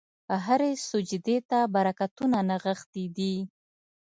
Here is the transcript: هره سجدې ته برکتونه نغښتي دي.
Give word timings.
هره 0.45 0.69
سجدې 0.89 1.37
ته 1.49 1.59
برکتونه 1.75 2.37
نغښتي 2.49 3.05
دي. 3.17 3.33